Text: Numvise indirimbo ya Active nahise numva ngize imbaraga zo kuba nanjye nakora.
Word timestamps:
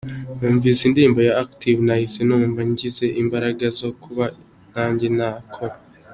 Numvise 0.39 0.81
indirimbo 0.83 1.19
ya 1.27 1.33
Active 1.43 1.79
nahise 1.85 2.19
numva 2.27 2.61
ngize 2.69 3.05
imbaraga 3.21 3.65
zo 3.79 3.89
kuba 4.01 4.25
nanjye 4.73 5.07
nakora. 5.17 5.75